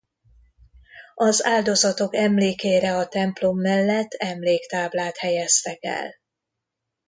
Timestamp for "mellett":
3.61-4.13